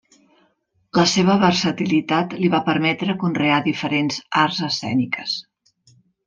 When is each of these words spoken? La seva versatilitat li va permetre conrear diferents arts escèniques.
La 0.99 1.03
seva 1.11 1.35
versatilitat 1.43 2.33
li 2.39 2.49
va 2.55 2.61
permetre 2.71 3.17
conrear 3.25 3.61
diferents 3.69 4.19
arts 4.45 4.63
escèniques. 4.71 5.37